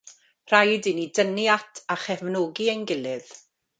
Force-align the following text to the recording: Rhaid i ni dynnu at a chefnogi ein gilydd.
Rhaid 0.51 0.87
i 0.91 0.93
ni 0.99 1.03
dynnu 1.19 1.45
at 1.57 1.81
a 1.93 1.99
chefnogi 2.07 2.71
ein 2.75 2.85
gilydd. 2.93 3.29